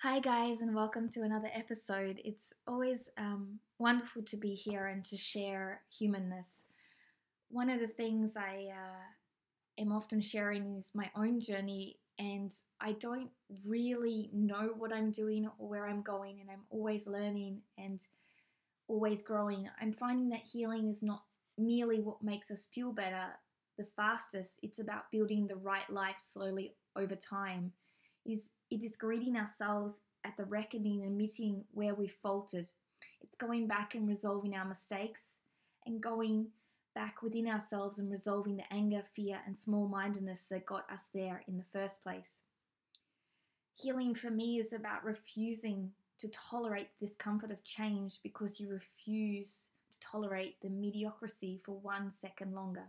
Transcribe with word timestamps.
Hi, 0.00 0.18
guys, 0.20 0.60
and 0.60 0.74
welcome 0.74 1.08
to 1.10 1.22
another 1.22 1.48
episode. 1.54 2.20
It's 2.22 2.52
always 2.66 3.08
um, 3.16 3.60
wonderful 3.78 4.22
to 4.24 4.36
be 4.36 4.54
here 4.54 4.86
and 4.88 5.02
to 5.06 5.16
share 5.16 5.80
humanness. 5.90 6.64
One 7.48 7.70
of 7.70 7.80
the 7.80 7.88
things 7.88 8.36
I 8.36 8.68
uh, 8.70 9.80
am 9.80 9.92
often 9.92 10.20
sharing 10.20 10.76
is 10.76 10.90
my 10.94 11.10
own 11.16 11.40
journey, 11.40 11.96
and 12.18 12.52
I 12.78 12.92
don't 12.92 13.30
really 13.66 14.28
know 14.34 14.74
what 14.76 14.92
I'm 14.92 15.10
doing 15.10 15.48
or 15.58 15.66
where 15.66 15.86
I'm 15.86 16.02
going, 16.02 16.40
and 16.40 16.50
I'm 16.50 16.64
always 16.68 17.06
learning 17.06 17.62
and 17.78 18.00
always 18.88 19.22
growing. 19.22 19.70
I'm 19.80 19.94
finding 19.94 20.28
that 20.28 20.40
healing 20.40 20.90
is 20.90 21.02
not 21.02 21.22
merely 21.56 22.00
what 22.00 22.22
makes 22.22 22.50
us 22.50 22.68
feel 22.70 22.92
better 22.92 23.28
the 23.76 23.84
fastest, 23.84 24.58
it's 24.62 24.78
about 24.78 25.10
building 25.10 25.46
the 25.46 25.56
right 25.56 25.88
life 25.90 26.16
slowly 26.18 26.74
over 26.96 27.14
time. 27.14 27.72
Is 28.26 28.50
it 28.70 28.82
is 28.82 28.96
greeting 28.96 29.36
ourselves 29.36 30.00
at 30.26 30.36
the 30.36 30.44
reckoning 30.44 31.02
and 31.02 31.12
admitting 31.12 31.64
where 31.72 31.94
we've 31.94 32.10
faltered. 32.10 32.68
It's 33.20 33.36
going 33.38 33.68
back 33.68 33.94
and 33.94 34.08
resolving 34.08 34.54
our 34.54 34.64
mistakes 34.64 35.20
and 35.86 36.00
going 36.00 36.48
back 36.94 37.22
within 37.22 37.46
ourselves 37.46 37.98
and 37.98 38.10
resolving 38.10 38.56
the 38.56 38.72
anger, 38.72 39.02
fear, 39.14 39.38
and 39.46 39.56
small 39.56 39.86
mindedness 39.86 40.42
that 40.50 40.66
got 40.66 40.90
us 40.90 41.04
there 41.14 41.42
in 41.46 41.58
the 41.58 41.64
first 41.72 42.02
place. 42.02 42.40
Healing 43.76 44.14
for 44.14 44.30
me 44.30 44.58
is 44.58 44.72
about 44.72 45.04
refusing 45.04 45.92
to 46.18 46.28
tolerate 46.28 46.88
the 46.98 47.06
discomfort 47.06 47.50
of 47.50 47.62
change 47.62 48.20
because 48.22 48.58
you 48.58 48.70
refuse 48.70 49.66
to 49.92 50.00
tolerate 50.00 50.60
the 50.62 50.70
mediocrity 50.70 51.60
for 51.64 51.72
one 51.72 52.10
second 52.10 52.54
longer. 52.54 52.84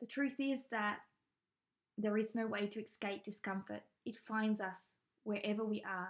The 0.00 0.06
truth 0.06 0.36
is 0.38 0.64
that 0.70 1.00
there 1.98 2.16
is 2.16 2.34
no 2.34 2.46
way 2.46 2.66
to 2.66 2.82
escape 2.82 3.24
discomfort. 3.24 3.82
It 4.04 4.16
finds 4.16 4.60
us 4.60 4.92
wherever 5.24 5.64
we 5.64 5.82
are. 5.86 6.08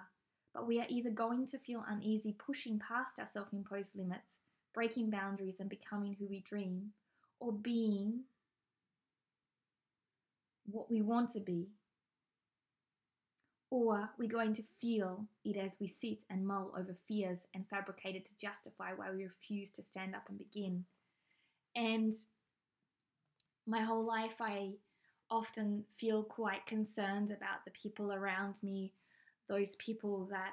But 0.55 0.67
we 0.67 0.81
are 0.81 0.87
either 0.89 1.11
going 1.11 1.47
to 1.47 1.59
feel 1.59 1.85
uneasy 1.89 2.37
pushing 2.39 2.79
past 2.79 3.19
our 3.19 3.27
self 3.27 3.53
imposed 3.53 3.97
limits, 3.97 4.37
breaking 4.75 5.11
boundaries, 5.11 5.61
and 5.61 5.71
becoming 5.71 6.15
who 6.19 6.27
we 6.27 6.41
dream, 6.41 6.91
or 7.41 7.53
being 7.53 8.25
what 10.67 10.91
we 10.91 11.01
want 11.01 11.31
to 11.31 11.41
be. 11.41 11.69
Or 13.71 14.11
we're 14.19 14.29
going 14.29 14.53
to 14.55 14.63
feel 14.79 15.27
it 15.47 15.57
as 15.57 15.79
we 15.81 15.87
sit 15.87 16.25
and 16.29 16.47
mull 16.47 16.75
over 16.79 16.95
fears 17.09 17.47
and 17.55 17.67
fabricate 17.67 18.17
it 18.17 18.27
to 18.27 18.33
justify 18.39 18.91
why 18.95 19.11
we 19.11 19.25
refuse 19.25 19.71
to 19.73 19.83
stand 19.83 20.15
up 20.15 20.29
and 20.29 20.37
begin. 20.37 20.85
And 21.75 22.13
my 23.67 23.81
whole 23.81 24.05
life, 24.05 24.43
I 24.43 24.73
often 25.33 25.85
feel 25.97 26.23
quite 26.23 26.67
concerned 26.67 27.31
about 27.31 27.65
the 27.65 27.71
people 27.73 28.13
around 28.13 28.63
me, 28.63 28.93
those 29.49 29.75
people 29.77 30.29
that 30.31 30.53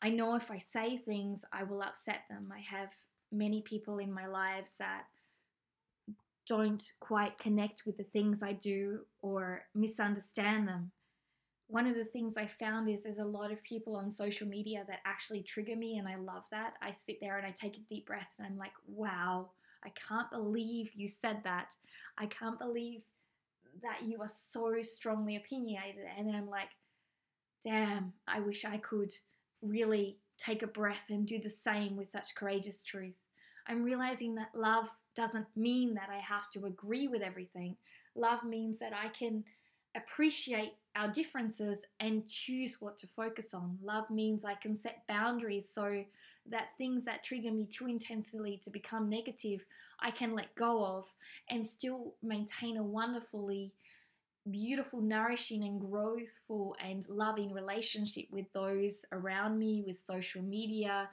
I 0.00 0.10
know 0.10 0.36
if 0.36 0.50
I 0.50 0.58
say 0.58 0.96
things, 0.96 1.44
I 1.52 1.64
will 1.64 1.82
upset 1.82 2.20
them. 2.30 2.52
I 2.54 2.60
have 2.60 2.92
many 3.32 3.62
people 3.62 3.98
in 3.98 4.12
my 4.12 4.28
lives 4.28 4.72
that 4.78 5.06
don't 6.46 6.92
quite 7.00 7.36
connect 7.36 7.82
with 7.84 7.96
the 7.96 8.04
things 8.04 8.42
I 8.42 8.52
do 8.52 9.00
or 9.22 9.64
misunderstand 9.74 10.68
them. 10.68 10.92
One 11.66 11.86
of 11.86 11.96
the 11.96 12.04
things 12.04 12.36
I 12.36 12.46
found 12.46 12.88
is 12.88 13.02
there's 13.02 13.18
a 13.18 13.24
lot 13.24 13.50
of 13.50 13.62
people 13.64 13.96
on 13.96 14.10
social 14.10 14.46
media 14.46 14.84
that 14.86 15.00
actually 15.04 15.42
trigger 15.42 15.76
me, 15.76 15.98
and 15.98 16.08
I 16.08 16.14
love 16.14 16.44
that. 16.52 16.74
I 16.80 16.92
sit 16.92 17.18
there 17.20 17.36
and 17.36 17.46
I 17.46 17.50
take 17.50 17.76
a 17.76 17.80
deep 17.80 18.06
breath 18.06 18.32
and 18.38 18.46
I'm 18.46 18.56
like, 18.56 18.72
wow, 18.86 19.50
I 19.84 19.90
can't 19.90 20.30
believe 20.30 20.92
you 20.94 21.08
said 21.08 21.40
that. 21.42 21.74
I 22.16 22.26
can't 22.26 22.58
believe 22.58 23.02
that 23.82 24.04
you 24.04 24.20
are 24.20 24.30
so 24.50 24.74
strongly 24.80 25.36
opinionated. 25.36 26.04
And 26.16 26.34
I'm 26.34 26.48
like, 26.48 26.70
damn, 27.64 28.12
I 28.26 28.40
wish 28.40 28.64
I 28.64 28.78
could 28.78 29.12
really 29.62 30.18
take 30.38 30.62
a 30.62 30.68
breath 30.68 31.06
and 31.10 31.26
do 31.26 31.40
the 31.40 31.50
same 31.50 31.96
with 31.96 32.12
such 32.12 32.34
courageous 32.34 32.84
truth. 32.84 33.16
I'm 33.66 33.82
realizing 33.82 34.34
that 34.36 34.50
love 34.54 34.88
doesn't 35.14 35.46
mean 35.56 35.94
that 35.94 36.08
I 36.10 36.20
have 36.20 36.50
to 36.52 36.66
agree 36.66 37.08
with 37.08 37.22
everything. 37.22 37.76
Love 38.14 38.44
means 38.44 38.78
that 38.78 38.92
I 38.92 39.08
can 39.08 39.44
appreciate 39.96 40.74
our 40.96 41.08
differences 41.08 41.80
and 42.00 42.28
choose 42.28 42.78
what 42.80 42.98
to 42.98 43.06
focus 43.06 43.54
on. 43.54 43.78
Love 43.82 44.10
means 44.10 44.44
I 44.44 44.54
can 44.54 44.76
set 44.76 45.06
boundaries 45.08 45.68
so 45.72 46.04
that 46.50 46.76
things 46.76 47.04
that 47.04 47.22
trigger 47.22 47.50
me 47.50 47.66
too 47.66 47.86
intensely 47.86 48.60
to 48.64 48.70
become 48.70 49.08
negative, 49.08 49.64
I 50.00 50.10
can 50.10 50.34
let 50.34 50.54
go 50.54 50.84
of 50.84 51.12
and 51.50 51.66
still 51.66 52.14
maintain 52.22 52.76
a 52.76 52.82
wonderfully 52.82 53.72
beautiful, 54.50 55.00
nourishing, 55.00 55.64
and 55.64 55.80
growthful 55.80 56.72
and 56.82 57.06
loving 57.08 57.52
relationship 57.52 58.24
with 58.30 58.46
those 58.54 59.04
around 59.12 59.58
me, 59.58 59.84
with 59.86 59.96
social 59.98 60.42
media, 60.42 61.08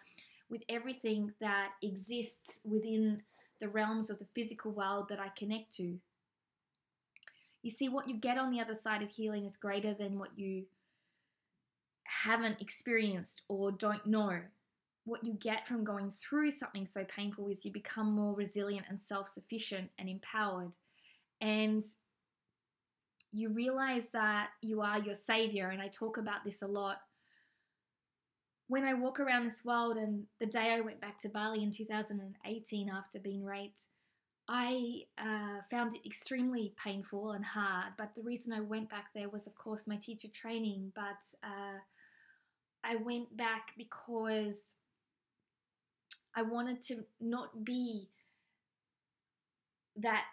with 0.50 0.64
everything 0.70 1.32
that 1.42 1.72
exists 1.82 2.60
within 2.64 3.22
the 3.60 3.68
realms 3.68 4.10
of 4.10 4.20
the 4.20 4.28
physical 4.34 4.72
world 4.72 5.08
that 5.10 5.20
I 5.20 5.30
connect 5.38 5.76
to. 5.78 5.98
You 7.66 7.72
see, 7.72 7.90
what 7.90 8.08
you 8.08 8.16
get 8.16 8.38
on 8.38 8.52
the 8.52 8.62
other 8.62 8.76
side 8.76 9.02
of 9.02 9.10
healing 9.10 9.44
is 9.44 9.58
greater 9.58 9.96
than 9.96 10.20
what 10.20 10.38
you 10.38 10.66
haven't 12.04 12.62
experienced 12.62 13.42
or 13.50 13.72
don't 13.72 14.06
know. 14.06 14.38
What 15.06 15.24
you 15.24 15.34
get 15.34 15.66
from 15.66 15.84
going 15.84 16.12
through 16.12 16.52
something 16.52 16.86
so 16.86 17.04
painful 17.06 17.48
is 17.48 17.66
you 17.66 17.72
become 17.72 18.12
more 18.12 18.36
resilient 18.36 18.86
and 18.88 19.00
self 19.00 19.28
sufficient 19.28 19.90
and 19.98 20.08
empowered. 20.08 20.74
And 21.42 21.82
you 23.34 23.50
realize 23.50 24.10
that 24.10 24.50
you 24.62 24.82
are 24.82 25.00
your 25.00 25.16
savior. 25.16 25.70
And 25.70 25.82
I 25.82 25.88
talk 25.88 26.18
about 26.18 26.44
this 26.46 26.62
a 26.62 26.68
lot. 26.68 26.98
When 28.68 28.84
I 28.84 28.94
walk 28.94 29.20
around 29.20 29.46
this 29.46 29.66
world, 29.66 29.98
and 29.98 30.26
the 30.40 30.46
day 30.46 30.72
I 30.72 30.82
went 30.82 31.02
back 31.02 31.18
to 31.22 31.30
Bali 31.30 31.64
in 31.64 31.72
2018 31.72 32.92
after 32.92 33.18
being 33.18 33.44
raped, 33.44 33.86
I 34.48 35.04
uh, 35.18 35.62
found 35.72 35.96
it 35.96 36.06
extremely 36.06 36.74
painful 36.84 37.32
and 37.32 37.44
hard, 37.44 37.94
but 37.98 38.14
the 38.14 38.22
reason 38.22 38.54
I 38.54 38.60
went 38.60 38.90
back 38.90 39.08
there 39.14 39.30
was, 39.30 39.48
of 39.48 39.56
course, 39.56 39.88
my 39.88 39.96
teacher 39.96 40.28
training. 40.28 40.92
But 40.94 41.24
uh, 41.44 41.80
I 42.84 42.98
went 42.98 43.36
back 43.36 43.74
because 43.78 44.62
I 46.36 46.44
wanted 46.44 46.82
to 46.84 47.06
not 47.20 47.66
be 47.66 48.10
that 49.98 50.26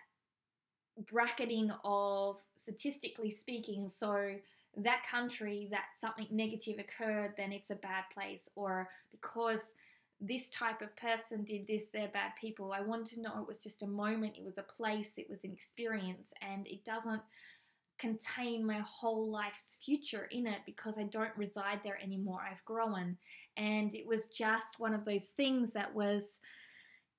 bracketing 1.11 1.73
of 1.85 2.39
statistically 2.57 3.31
speaking. 3.31 3.89
So, 3.89 4.35
that 4.75 5.03
country 5.11 5.69
that 5.71 5.85
something 5.95 6.27
negative 6.31 6.79
occurred, 6.79 7.35
then 7.37 7.53
it's 7.53 7.71
a 7.71 7.75
bad 7.75 8.05
place, 8.13 8.49
or 8.57 8.89
because 9.11 9.73
this 10.23 10.49
type 10.51 10.81
of 10.83 10.97
person 10.97 11.43
did 11.43 11.67
this, 11.67 11.89
they're 11.89 12.09
bad 12.09 12.33
people. 12.41 12.73
I 12.73 12.81
want 12.81 13.07
to 13.09 13.21
know 13.21 13.41
it 13.41 13.49
was 13.49 13.63
just 13.63 13.83
a 13.83 13.87
moment, 13.87 14.37
it 14.39 14.45
was 14.45 14.57
a 14.57 14.63
place, 14.63 15.19
it 15.19 15.29
was 15.29 15.43
an 15.45 15.53
experience, 15.53 16.33
and 16.41 16.67
it 16.69 16.85
doesn't 16.85 17.23
contain 17.99 18.65
my 18.65 18.81
whole 18.81 19.31
life's 19.31 19.79
future 19.85 20.29
in 20.31 20.47
it 20.47 20.61
because 20.65 20.97
I 20.99 21.05
don't 21.05 21.37
reside 21.37 21.81
there 21.85 21.99
anymore. 22.03 22.41
I've 22.49 22.65
grown. 22.65 23.17
And 23.57 23.95
it 23.95 24.07
was 24.07 24.29
just 24.29 24.79
one 24.79 24.95
of 24.95 25.05
those 25.05 25.29
things 25.29 25.73
that 25.75 25.95
was, 25.95 26.41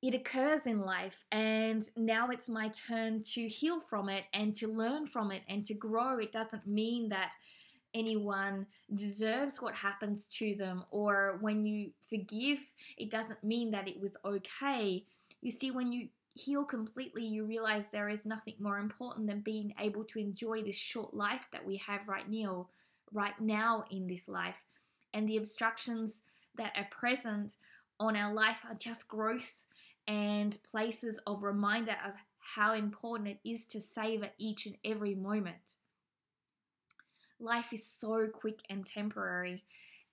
it 0.02 0.14
occurs 0.14 0.68
in 0.68 0.82
life. 0.82 1.24
And 1.32 1.84
now 1.96 2.30
it's 2.30 2.50
my 2.50 2.70
turn 2.70 3.22
to 3.34 3.48
heal 3.48 3.80
from 3.80 4.10
it 4.10 4.26
and 4.34 4.54
to 4.56 4.68
learn 4.68 5.06
from 5.06 5.32
it 5.32 5.44
and 5.48 5.64
to 5.66 5.74
grow. 5.74 6.20
It 6.20 6.34
doesn't 6.34 6.68
mean 6.68 7.10
that 7.10 7.34
anyone 7.94 8.66
deserves 8.94 9.62
what 9.62 9.76
happens 9.76 10.28
to 10.28 10.56
them, 10.56 10.84
or 10.92 11.38
when 11.42 11.66
you 11.66 11.92
forgive, 12.10 12.60
it 12.98 13.10
doesn't 13.10 13.44
mean 13.44 13.72
that 13.72 13.88
it 13.88 14.00
was 14.00 14.18
okay. 14.26 15.06
You 15.42 15.52
see, 15.52 15.72
when 15.72 15.92
you 15.92 16.10
heal 16.34 16.64
completely, 16.64 17.26
you 17.26 17.46
realize 17.46 17.90
there 17.90 18.10
is 18.10 18.26
nothing 18.26 18.56
more 18.60 18.80
important 18.80 19.28
than 19.28 19.42
being 19.42 19.74
able 19.80 20.04
to 20.06 20.20
enjoy 20.20 20.64
this 20.64 20.78
short 20.78 21.14
life 21.14 21.48
that 21.52 21.66
we 21.66 21.78
have 21.78 22.08
right 22.08 22.30
now, 22.30 22.68
right 23.12 23.40
now 23.40 23.84
in 23.92 24.08
this 24.08 24.28
life. 24.28 24.66
And 25.14 25.30
the 25.30 25.38
obstructions 25.38 26.22
that 26.56 26.74
are 26.76 26.88
present 26.90 27.58
on 28.00 28.16
our 28.16 28.34
life 28.34 28.66
are 28.68 28.76
just 28.76 29.08
growth 29.08 29.66
and 30.08 30.58
places 30.72 31.20
of 31.28 31.44
reminder 31.44 31.96
of 32.06 32.14
how 32.40 32.74
important 32.74 33.30
it 33.30 33.50
is 33.50 33.66
to 33.68 33.80
savor 33.80 34.30
each 34.38 34.66
and 34.66 34.76
every 34.84 35.16
moment 35.16 35.76
life 37.44 37.74
is 37.74 37.86
so 37.86 38.28
quick 38.28 38.62
and 38.70 38.86
temporary. 38.86 39.64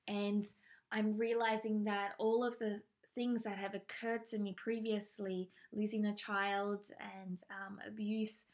And 0.08 0.46
I'm 0.92 1.16
realizing 1.16 1.84
that 1.84 2.12
all 2.18 2.44
of 2.44 2.58
the 2.58 2.80
things 3.14 3.44
that 3.44 3.56
have 3.56 3.74
occurred 3.74 4.26
to 4.26 4.38
me 4.38 4.54
previously, 4.56 5.48
losing 5.72 6.06
a 6.06 6.14
child 6.14 6.86
and 7.00 7.40
um, 7.50 7.78
abuse 7.86 8.46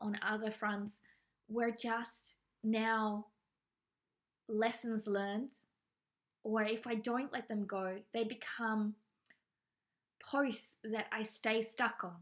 on 0.00 0.18
other 0.26 0.50
fronts, 0.50 1.00
were 1.48 1.70
just 1.70 2.36
now 2.62 3.26
lessons 4.48 5.06
learned. 5.06 5.52
Or 6.42 6.62
if 6.62 6.86
I 6.86 6.94
don't 6.94 7.32
let 7.32 7.48
them 7.48 7.66
go, 7.66 7.98
they 8.12 8.24
become 8.24 8.94
posts 10.22 10.78
that 10.84 11.06
I 11.12 11.22
stay 11.22 11.62
stuck 11.62 12.02
on. 12.02 12.16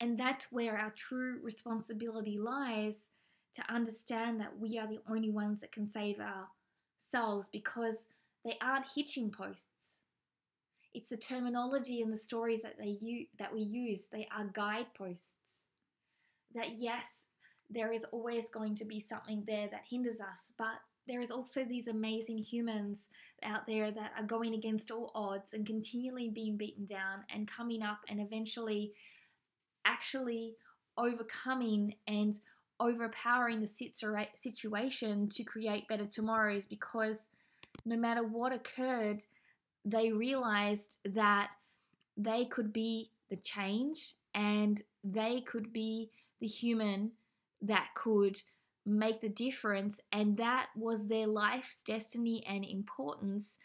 And 0.00 0.18
that's 0.18 0.50
where 0.50 0.76
our 0.76 0.90
true 0.90 1.38
responsibility 1.42 2.38
lies 2.38 3.08
to 3.54 3.72
understand 3.72 4.40
that 4.40 4.58
we 4.58 4.78
are 4.78 4.86
the 4.86 5.00
only 5.08 5.30
ones 5.30 5.60
that 5.60 5.72
can 5.72 5.88
save 5.88 6.18
ourselves 6.20 7.48
because 7.48 8.08
they 8.44 8.56
aren't 8.60 8.86
hitching 8.94 9.30
posts. 9.30 9.68
It's 10.92 11.10
the 11.10 11.16
terminology 11.16 12.00
and 12.02 12.12
the 12.12 12.18
stories 12.18 12.62
that 12.62 12.78
they 12.78 12.98
use, 13.00 13.26
that 13.38 13.52
we 13.52 13.62
use. 13.62 14.08
They 14.08 14.28
are 14.36 14.44
guideposts. 14.44 15.62
That 16.54 16.78
yes, 16.78 17.26
there 17.70 17.92
is 17.92 18.04
always 18.12 18.48
going 18.48 18.76
to 18.76 18.84
be 18.84 19.00
something 19.00 19.42
there 19.46 19.68
that 19.68 19.84
hinders 19.88 20.20
us, 20.20 20.52
but 20.56 20.80
there 21.06 21.20
is 21.20 21.30
also 21.30 21.64
these 21.64 21.88
amazing 21.88 22.38
humans 22.38 23.08
out 23.42 23.66
there 23.66 23.90
that 23.90 24.12
are 24.16 24.24
going 24.24 24.54
against 24.54 24.90
all 24.90 25.10
odds 25.14 25.52
and 25.52 25.66
continually 25.66 26.30
being 26.30 26.56
beaten 26.56 26.86
down 26.86 27.24
and 27.32 27.50
coming 27.50 27.82
up 27.82 28.00
and 28.08 28.20
eventually 28.20 28.92
actually 29.84 30.56
overcoming 30.96 31.94
and 32.06 32.40
overpowering 32.80 33.60
the 33.60 34.28
situation 34.34 35.28
to 35.28 35.44
create 35.44 35.88
better 35.88 36.06
tomorrows 36.06 36.66
because 36.66 37.26
no 37.84 37.96
matter 37.96 38.24
what 38.24 38.52
occurred, 38.52 39.24
they 39.84 40.12
realized 40.12 40.96
that 41.04 41.54
they 42.16 42.44
could 42.46 42.72
be 42.72 43.10
the 43.30 43.36
change 43.36 44.14
and 44.34 44.82
they 45.02 45.40
could 45.40 45.72
be 45.72 46.10
the 46.40 46.46
human 46.46 47.12
that 47.62 47.88
could 47.94 48.40
make 48.86 49.20
the 49.20 49.28
difference. 49.28 50.00
And 50.12 50.36
that 50.38 50.68
was 50.76 51.08
their 51.08 51.26
life's 51.26 51.82
destiny 51.82 52.44
and 52.46 52.64
importance 52.64 53.58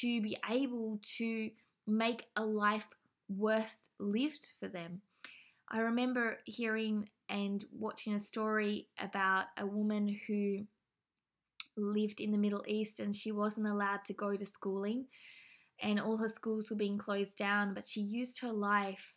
to 0.00 0.20
be 0.20 0.36
able 0.48 0.98
to 1.16 1.50
make 1.86 2.26
a 2.36 2.44
life 2.44 2.88
worth 3.28 3.78
lived 3.98 4.48
for 4.58 4.68
them. 4.68 5.02
I 5.70 5.78
remember 5.80 6.38
hearing 6.44 7.08
and 7.28 7.64
watching 7.72 8.14
a 8.14 8.18
story 8.18 8.88
about 8.98 9.46
a 9.58 9.66
woman 9.66 10.08
who 10.26 10.66
lived 11.76 12.20
in 12.20 12.30
the 12.30 12.38
Middle 12.38 12.64
East 12.66 13.00
and 13.00 13.16
she 13.16 13.32
wasn't 13.32 13.66
allowed 13.66 14.04
to 14.06 14.12
go 14.12 14.36
to 14.36 14.46
schooling 14.46 15.06
and 15.82 15.98
all 16.00 16.16
her 16.18 16.28
schools 16.28 16.70
were 16.70 16.76
being 16.76 16.98
closed 16.98 17.36
down, 17.36 17.74
but 17.74 17.86
she 17.86 18.00
used 18.00 18.40
her 18.40 18.52
life 18.52 19.16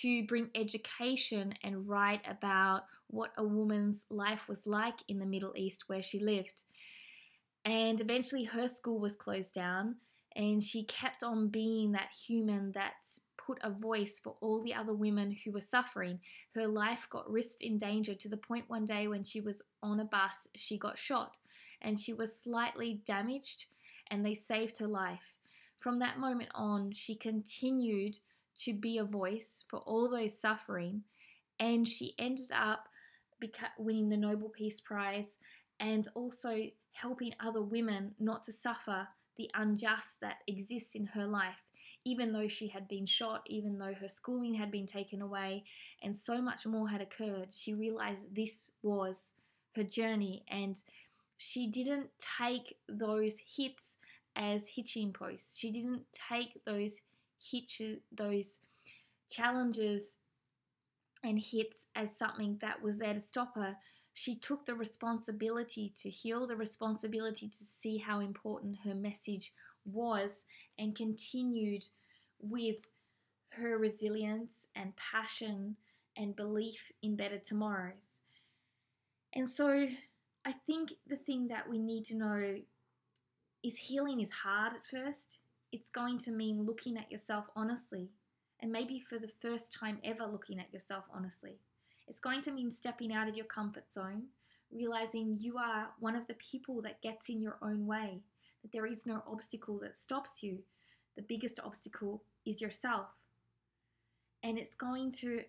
to 0.00 0.26
bring 0.26 0.50
education 0.54 1.54
and 1.62 1.88
write 1.88 2.20
about 2.28 2.82
what 3.06 3.32
a 3.38 3.44
woman's 3.44 4.04
life 4.10 4.48
was 4.48 4.66
like 4.66 4.98
in 5.08 5.18
the 5.18 5.26
Middle 5.26 5.52
East 5.56 5.84
where 5.88 6.02
she 6.02 6.18
lived. 6.18 6.64
And 7.64 8.00
eventually 8.00 8.44
her 8.44 8.68
school 8.68 8.98
was 8.98 9.16
closed 9.16 9.54
down 9.54 9.96
and 10.34 10.62
she 10.62 10.84
kept 10.84 11.22
on 11.22 11.48
being 11.48 11.92
that 11.92 12.10
human 12.26 12.72
that's 12.72 13.20
put 13.46 13.58
a 13.62 13.70
voice 13.70 14.18
for 14.18 14.36
all 14.40 14.62
the 14.62 14.74
other 14.74 14.92
women 14.92 15.30
who 15.44 15.52
were 15.52 15.60
suffering. 15.60 16.18
Her 16.54 16.66
life 16.66 17.06
got 17.08 17.30
risked 17.30 17.62
in 17.62 17.78
danger 17.78 18.14
to 18.14 18.28
the 18.28 18.36
point 18.36 18.68
one 18.68 18.84
day 18.84 19.06
when 19.06 19.22
she 19.22 19.40
was 19.40 19.62
on 19.82 20.00
a 20.00 20.04
bus, 20.04 20.48
she 20.54 20.76
got 20.78 20.98
shot 20.98 21.38
and 21.80 22.00
she 22.00 22.12
was 22.12 22.38
slightly 22.38 23.00
damaged, 23.04 23.66
and 24.10 24.24
they 24.24 24.34
saved 24.34 24.78
her 24.78 24.88
life. 24.88 25.36
From 25.78 25.98
that 25.98 26.18
moment 26.18 26.50
on, 26.54 26.90
she 26.92 27.14
continued 27.14 28.18
to 28.56 28.72
be 28.72 28.98
a 28.98 29.04
voice 29.04 29.62
for 29.68 29.80
all 29.80 30.08
those 30.08 30.38
suffering, 30.38 31.02
and 31.60 31.86
she 31.86 32.14
ended 32.18 32.50
up 32.52 32.88
winning 33.78 34.08
the 34.08 34.16
Nobel 34.16 34.48
Peace 34.48 34.80
Prize 34.80 35.38
and 35.78 36.08
also 36.14 36.64
helping 36.92 37.34
other 37.38 37.62
women 37.62 38.14
not 38.18 38.42
to 38.44 38.52
suffer 38.52 39.06
the 39.36 39.50
unjust 39.54 40.20
that 40.20 40.38
exists 40.46 40.94
in 40.94 41.06
her 41.06 41.26
life, 41.26 41.62
even 42.04 42.32
though 42.32 42.48
she 42.48 42.68
had 42.68 42.88
been 42.88 43.06
shot, 43.06 43.42
even 43.46 43.78
though 43.78 43.94
her 43.94 44.08
schooling 44.08 44.54
had 44.54 44.70
been 44.70 44.86
taken 44.86 45.20
away, 45.20 45.64
and 46.02 46.16
so 46.16 46.40
much 46.40 46.66
more 46.66 46.88
had 46.88 47.00
occurred. 47.00 47.54
She 47.54 47.74
realized 47.74 48.34
this 48.34 48.70
was 48.82 49.32
her 49.74 49.84
journey, 49.84 50.44
and 50.48 50.82
she 51.36 51.66
didn't 51.66 52.10
take 52.18 52.76
those 52.88 53.40
hits 53.56 53.96
as 54.34 54.68
hitching 54.68 55.12
posts. 55.12 55.58
She 55.58 55.70
didn't 55.70 56.02
take 56.12 56.64
those 56.64 57.00
hitches, 57.38 57.98
those 58.12 58.58
challenges 59.28 60.16
and 61.24 61.38
hits 61.38 61.86
as 61.94 62.16
something 62.16 62.58
that 62.60 62.82
was 62.82 62.98
there 62.98 63.14
to 63.14 63.20
stop 63.20 63.54
her 63.56 63.76
she 64.18 64.34
took 64.34 64.64
the 64.64 64.74
responsibility 64.74 65.92
to 65.94 66.08
heal, 66.08 66.46
the 66.46 66.56
responsibility 66.56 67.48
to 67.50 67.64
see 67.64 67.98
how 67.98 68.20
important 68.20 68.78
her 68.82 68.94
message 68.94 69.52
was, 69.84 70.44
and 70.78 70.96
continued 70.96 71.84
with 72.40 72.76
her 73.50 73.76
resilience 73.76 74.68
and 74.74 74.96
passion 74.96 75.76
and 76.16 76.34
belief 76.34 76.90
in 77.02 77.14
better 77.14 77.36
tomorrows. 77.36 78.22
And 79.34 79.46
so 79.46 79.86
I 80.46 80.52
think 80.66 80.94
the 81.06 81.16
thing 81.16 81.48
that 81.48 81.68
we 81.68 81.78
need 81.78 82.06
to 82.06 82.16
know 82.16 82.56
is 83.62 83.76
healing 83.76 84.22
is 84.22 84.30
hard 84.30 84.72
at 84.72 84.86
first. 84.86 85.40
It's 85.72 85.90
going 85.90 86.16
to 86.20 86.32
mean 86.32 86.64
looking 86.64 86.96
at 86.96 87.12
yourself 87.12 87.44
honestly, 87.54 88.08
and 88.60 88.72
maybe 88.72 88.98
for 88.98 89.18
the 89.18 89.28
first 89.28 89.74
time 89.74 89.98
ever, 90.02 90.24
looking 90.24 90.58
at 90.58 90.72
yourself 90.72 91.04
honestly. 91.14 91.58
It's 92.08 92.20
going 92.20 92.40
to 92.42 92.52
mean 92.52 92.70
stepping 92.70 93.12
out 93.12 93.28
of 93.28 93.36
your 93.36 93.46
comfort 93.46 93.92
zone, 93.92 94.24
realizing 94.72 95.38
you 95.40 95.58
are 95.58 95.88
one 95.98 96.14
of 96.14 96.26
the 96.26 96.34
people 96.34 96.80
that 96.82 97.02
gets 97.02 97.28
in 97.28 97.40
your 97.40 97.56
own 97.62 97.86
way, 97.86 98.22
that 98.62 98.72
there 98.72 98.86
is 98.86 99.06
no 99.06 99.22
obstacle 99.26 99.78
that 99.80 99.98
stops 99.98 100.42
you. 100.42 100.58
The 101.16 101.22
biggest 101.22 101.58
obstacle 101.64 102.22
is 102.44 102.60
yourself. 102.60 103.06
And 104.42 104.58
it's 104.58 104.76
going 104.76 105.12
to 105.12 105.42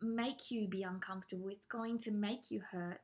make 0.00 0.50
you 0.50 0.66
be 0.66 0.82
uncomfortable, 0.82 1.48
it's 1.48 1.66
going 1.66 1.98
to 1.98 2.10
make 2.10 2.50
you 2.50 2.62
hurt. 2.70 3.00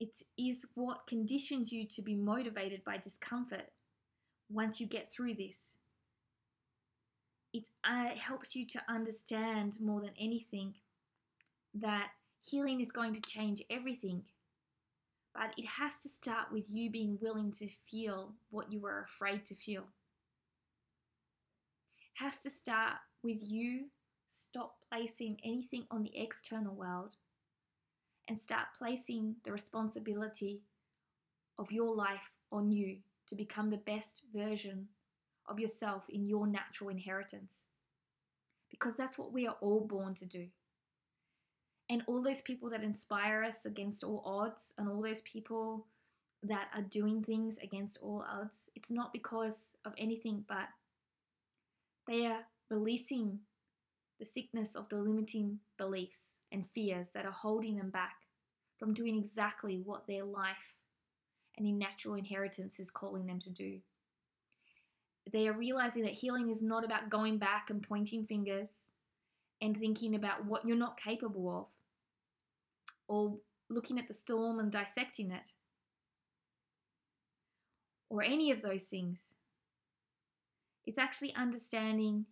It 0.00 0.22
is 0.36 0.66
what 0.74 1.06
conditions 1.06 1.72
you 1.72 1.86
to 1.86 2.02
be 2.02 2.14
motivated 2.14 2.84
by 2.84 2.98
discomfort 2.98 3.70
once 4.50 4.80
you 4.80 4.86
get 4.86 5.08
through 5.08 5.34
this 5.34 5.76
it 7.54 7.68
uh, 7.84 8.08
helps 8.16 8.56
you 8.56 8.66
to 8.66 8.82
understand 8.88 9.78
more 9.80 10.00
than 10.00 10.10
anything 10.18 10.74
that 11.72 12.10
healing 12.42 12.80
is 12.80 12.90
going 12.90 13.14
to 13.14 13.22
change 13.22 13.62
everything. 13.70 14.24
But 15.32 15.54
it 15.56 15.66
has 15.66 15.98
to 16.00 16.08
start 16.08 16.48
with 16.52 16.66
you 16.68 16.90
being 16.90 17.16
willing 17.20 17.52
to 17.52 17.68
feel 17.68 18.32
what 18.50 18.72
you 18.72 18.80
were 18.80 19.02
afraid 19.02 19.44
to 19.46 19.54
feel. 19.54 19.84
It 21.98 22.24
has 22.24 22.42
to 22.42 22.50
start 22.50 22.94
with 23.22 23.38
you 23.42 23.86
stop 24.26 24.76
placing 24.90 25.38
anything 25.44 25.84
on 25.92 26.02
the 26.02 26.16
external 26.16 26.74
world 26.74 27.16
and 28.26 28.36
start 28.36 28.66
placing 28.76 29.36
the 29.44 29.52
responsibility 29.52 30.62
of 31.56 31.70
your 31.70 31.94
life 31.94 32.32
on 32.50 32.72
you 32.72 32.96
to 33.28 33.36
become 33.36 33.70
the 33.70 33.76
best 33.76 34.22
version 34.34 34.88
of 35.48 35.58
yourself 35.58 36.04
in 36.08 36.26
your 36.26 36.46
natural 36.46 36.90
inheritance. 36.90 37.64
Because 38.70 38.94
that's 38.94 39.18
what 39.18 39.32
we 39.32 39.46
are 39.46 39.56
all 39.60 39.80
born 39.80 40.14
to 40.14 40.26
do. 40.26 40.48
And 41.88 42.02
all 42.06 42.22
those 42.22 42.42
people 42.42 42.70
that 42.70 42.82
inspire 42.82 43.44
us 43.44 43.66
against 43.66 44.02
all 44.02 44.22
odds, 44.24 44.72
and 44.78 44.88
all 44.88 45.02
those 45.02 45.20
people 45.20 45.86
that 46.42 46.68
are 46.74 46.82
doing 46.82 47.22
things 47.22 47.58
against 47.58 47.98
all 48.02 48.24
odds, 48.28 48.70
it's 48.74 48.90
not 48.90 49.12
because 49.12 49.70
of 49.84 49.92
anything 49.98 50.44
but 50.46 50.68
they 52.06 52.26
are 52.26 52.44
releasing 52.70 53.40
the 54.18 54.26
sickness 54.26 54.76
of 54.76 54.88
the 54.88 54.96
limiting 54.96 55.58
beliefs 55.78 56.38
and 56.52 56.66
fears 56.68 57.10
that 57.10 57.26
are 57.26 57.32
holding 57.32 57.76
them 57.76 57.90
back 57.90 58.16
from 58.78 58.94
doing 58.94 59.16
exactly 59.16 59.80
what 59.82 60.06
their 60.06 60.24
life 60.24 60.76
and 61.56 61.66
in 61.66 61.78
natural 61.78 62.14
inheritance 62.14 62.78
is 62.78 62.90
calling 62.90 63.26
them 63.26 63.40
to 63.40 63.50
do 63.50 63.80
they 65.34 65.48
are 65.48 65.52
realizing 65.52 66.04
that 66.04 66.12
healing 66.12 66.48
is 66.48 66.62
not 66.62 66.84
about 66.84 67.10
going 67.10 67.38
back 67.38 67.68
and 67.68 67.82
pointing 67.82 68.22
fingers 68.22 68.84
and 69.60 69.76
thinking 69.76 70.14
about 70.14 70.46
what 70.46 70.64
you're 70.64 70.76
not 70.76 70.96
capable 70.98 71.50
of 71.50 71.66
or 73.08 73.36
looking 73.68 73.98
at 73.98 74.06
the 74.06 74.14
storm 74.14 74.60
and 74.60 74.70
dissecting 74.70 75.32
it 75.32 75.50
or 78.08 78.22
any 78.22 78.52
of 78.52 78.62
those 78.62 78.84
things. 78.84 79.34
It's 80.86 80.98
actually 80.98 81.34
understanding 81.34 82.26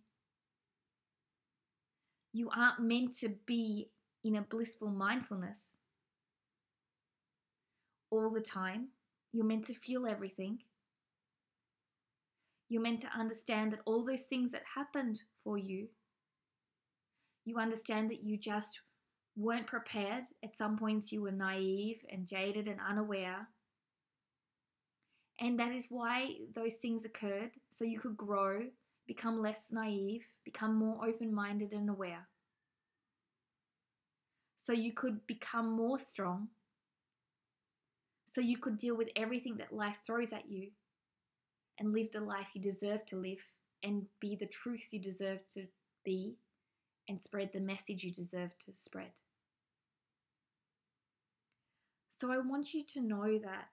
you 2.31 2.49
aren't 2.55 2.79
meant 2.79 3.17
to 3.17 3.35
be 3.45 3.89
in 4.23 4.37
a 4.37 4.41
blissful 4.41 4.89
mindfulness 4.89 5.75
all 8.09 8.29
the 8.29 8.39
time. 8.39 8.91
You're 9.33 9.43
meant 9.43 9.65
to 9.65 9.73
feel 9.73 10.07
everything. 10.07 10.59
You're 12.73 12.81
meant 12.81 13.01
to 13.01 13.19
understand 13.19 13.71
that 13.71 13.81
all 13.85 14.03
those 14.03 14.23
things 14.23 14.51
that 14.53 14.63
happened 14.73 15.21
for 15.43 15.59
you, 15.59 15.89
you 17.45 17.59
understand 17.59 18.09
that 18.09 18.23
you 18.23 18.35
just 18.35 18.81
weren't 19.35 19.67
prepared. 19.67 20.23
At 20.43 20.57
some 20.57 20.75
points, 20.75 21.11
you 21.11 21.21
were 21.21 21.31
naive 21.31 22.03
and 22.11 22.27
jaded 22.27 22.67
and 22.67 22.79
unaware. 22.89 23.49
And 25.39 25.59
that 25.59 25.71
is 25.71 25.85
why 25.89 26.29
those 26.55 26.77
things 26.77 27.05
occurred, 27.05 27.51
so 27.69 27.85
you 27.85 27.99
could 27.99 28.17
grow, 28.17 28.61
become 29.05 29.39
less 29.39 29.71
naive, 29.71 30.25
become 30.43 30.75
more 30.75 31.07
open 31.07 31.31
minded 31.31 31.73
and 31.73 31.91
aware. 31.91 32.27
so 34.63 34.71
you 34.71 34.93
could 34.93 35.27
become 35.27 35.75
more 35.75 35.97
strong, 35.97 36.47
so 38.25 38.39
you 38.39 38.57
could 38.57 38.77
deal 38.77 38.95
with 38.95 39.09
everything 39.15 39.57
that 39.57 39.73
life 39.73 39.99
throws 40.05 40.31
at 40.31 40.49
you 40.49 40.71
and 41.79 41.93
live 41.93 42.11
the 42.11 42.21
life 42.21 42.49
you 42.53 42.61
deserve 42.61 43.05
to 43.07 43.15
live 43.15 43.43
and 43.83 44.05
be 44.19 44.35
the 44.35 44.45
truth 44.45 44.89
you 44.91 44.99
deserve 44.99 45.47
to 45.49 45.65
be 46.05 46.37
and 47.09 47.21
spread 47.21 47.51
the 47.51 47.59
message 47.59 48.03
you 48.03 48.11
deserve 48.11 48.57
to 48.59 48.73
spread. 48.73 49.11
So 52.09 52.31
I 52.31 52.37
want 52.37 52.73
you 52.73 52.83
to 52.83 53.01
know 53.01 53.37
that 53.39 53.69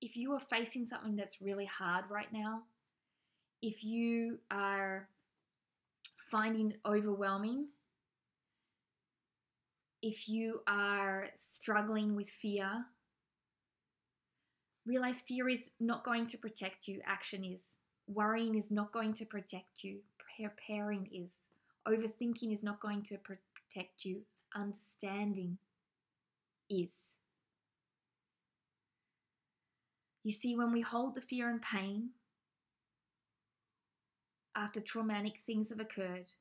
if 0.00 0.16
you 0.16 0.32
are 0.32 0.40
facing 0.40 0.86
something 0.86 1.16
that's 1.16 1.40
really 1.40 1.66
hard 1.66 2.06
right 2.10 2.32
now, 2.32 2.62
if 3.62 3.84
you 3.84 4.38
are 4.50 5.08
finding 6.16 6.70
it 6.70 6.80
overwhelming, 6.86 7.68
if 10.02 10.28
you 10.28 10.60
are 10.66 11.28
struggling 11.36 12.16
with 12.16 12.30
fear, 12.30 12.84
realize 14.86 15.20
fear 15.20 15.48
is 15.48 15.70
not 15.80 16.04
going 16.04 16.26
to 16.26 16.38
protect 16.38 16.88
you, 16.88 17.00
action 17.04 17.44
is. 17.44 17.76
Worrying 18.06 18.54
is 18.54 18.70
not 18.70 18.92
going 18.92 19.12
to 19.14 19.24
protect 19.24 19.82
you, 19.82 19.98
preparing 20.18 21.08
is. 21.12 21.34
Overthinking 21.86 22.52
is 22.52 22.62
not 22.62 22.80
going 22.80 23.02
to 23.04 23.18
protect 23.18 24.04
you, 24.04 24.22
understanding 24.54 25.58
is. 26.70 27.14
You 30.22 30.32
see, 30.32 30.56
when 30.56 30.72
we 30.72 30.80
hold 30.80 31.14
the 31.14 31.20
fear 31.20 31.48
and 31.48 31.62
pain 31.62 32.10
after 34.56 34.80
traumatic 34.80 35.42
things 35.46 35.70
have 35.70 35.80
occurred, 35.80 36.32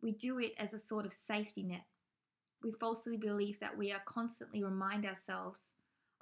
we 0.00 0.12
do 0.12 0.38
it 0.38 0.52
as 0.58 0.72
a 0.72 0.78
sort 0.78 1.04
of 1.04 1.12
safety 1.12 1.62
net 1.62 1.84
we 2.62 2.72
falsely 2.72 3.16
believe 3.16 3.60
that 3.60 3.76
we 3.76 3.92
are 3.92 4.02
constantly 4.06 4.62
remind 4.62 5.04
ourselves 5.04 5.72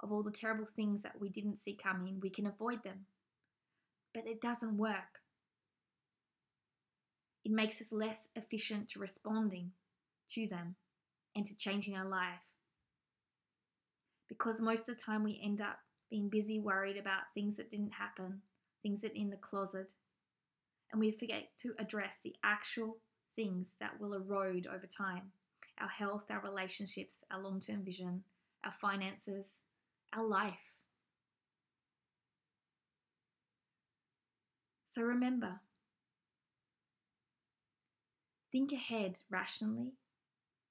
of 0.01 0.11
all 0.11 0.23
the 0.23 0.31
terrible 0.31 0.65
things 0.65 1.03
that 1.03 1.19
we 1.19 1.29
didn't 1.29 1.57
see 1.57 1.73
coming, 1.75 2.19
we 2.21 2.29
can 2.29 2.45
avoid 2.45 2.83
them. 2.83 3.05
But 4.13 4.27
it 4.27 4.41
doesn't 4.41 4.77
work. 4.77 5.21
It 7.43 7.51
makes 7.51 7.81
us 7.81 7.91
less 7.91 8.27
efficient 8.35 8.89
to 8.89 8.99
responding 8.99 9.71
to 10.29 10.47
them 10.47 10.75
and 11.35 11.45
to 11.45 11.55
changing 11.55 11.95
our 11.95 12.07
life. 12.07 12.41
Because 14.27 14.61
most 14.61 14.87
of 14.87 14.97
the 14.97 15.03
time 15.03 15.23
we 15.23 15.41
end 15.43 15.61
up 15.61 15.79
being 16.09 16.29
busy 16.29 16.59
worried 16.59 16.97
about 16.97 17.33
things 17.33 17.57
that 17.57 17.69
didn't 17.69 17.93
happen, 17.93 18.41
things 18.83 19.01
that 19.01 19.15
in 19.15 19.29
the 19.29 19.37
closet, 19.37 19.93
and 20.91 20.99
we 20.99 21.11
forget 21.11 21.49
to 21.57 21.73
address 21.79 22.19
the 22.21 22.35
actual 22.43 22.97
things 23.35 23.75
that 23.79 23.99
will 23.99 24.13
erode 24.13 24.67
over 24.67 24.85
time 24.85 25.31
our 25.79 25.87
health, 25.87 26.25
our 26.29 26.41
relationships, 26.41 27.23
our 27.31 27.41
long 27.41 27.59
term 27.59 27.83
vision, 27.83 28.23
our 28.63 28.71
finances, 28.71 29.57
our 30.15 30.25
life. 30.25 30.75
So 34.85 35.03
remember, 35.03 35.61
think 38.51 38.73
ahead 38.73 39.19
rationally, 39.29 39.93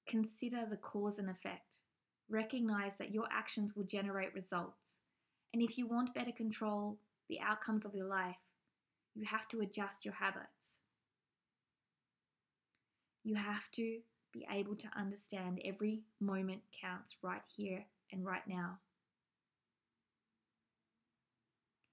consider 0.06 0.66
the 0.68 0.76
cause 0.76 1.18
and 1.18 1.30
effect, 1.30 1.78
recognize 2.28 2.96
that 2.96 3.14
your 3.14 3.26
actions 3.32 3.74
will 3.74 3.84
generate 3.84 4.34
results, 4.34 4.98
and 5.54 5.62
if 5.62 5.78
you 5.78 5.86
want 5.86 6.14
better 6.14 6.32
control 6.32 6.98
the 7.28 7.40
outcomes 7.40 7.86
of 7.86 7.94
your 7.94 8.06
life, 8.06 8.36
you 9.14 9.24
have 9.24 9.48
to 9.48 9.60
adjust 9.60 10.04
your 10.04 10.14
habits. 10.14 10.80
You 13.24 13.36
have 13.36 13.70
to 13.72 14.00
be 14.32 14.46
able 14.50 14.76
to 14.76 14.88
understand 14.96 15.60
every 15.64 16.02
moment 16.20 16.60
counts 16.78 17.16
right 17.22 17.42
here 17.56 17.86
and 18.12 18.24
right 18.24 18.46
now. 18.46 18.78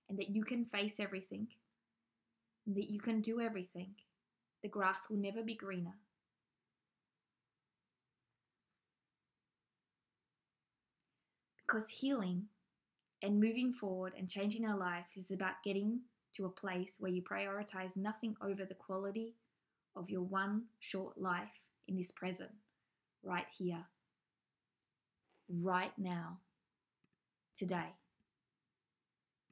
And 0.10 0.18
that 0.20 0.30
you 0.30 0.44
can 0.44 0.66
face 0.66 1.00
everything, 1.00 1.48
that 2.68 2.90
you 2.90 3.00
can 3.00 3.22
do 3.22 3.42
everything. 3.42 3.92
The 4.64 4.70
grass 4.70 5.08
will 5.10 5.18
never 5.18 5.44
be 5.44 5.56
greener. 5.56 5.96
Because 11.66 11.90
healing 11.90 12.46
and 13.22 13.42
moving 13.42 13.74
forward 13.74 14.14
and 14.18 14.30
changing 14.30 14.66
our 14.66 14.78
life 14.78 15.06
is 15.18 15.32
about 15.32 15.64
getting 15.64 16.00
to 16.36 16.46
a 16.46 16.50
place 16.50 16.98
where 17.00 17.12
you 17.12 17.22
prioritize 17.22 17.98
nothing 17.98 18.36
over 18.42 18.64
the 18.64 18.76
quality 18.76 19.36
of 19.96 20.10
your 20.10 20.22
one 20.22 20.64
short 20.80 21.20
life 21.20 21.62
in 21.88 21.98
this 21.98 22.12
present, 22.12 22.52
right 23.24 23.48
here, 23.58 23.86
right 25.50 25.92
now, 25.98 26.38
today. 27.56 27.96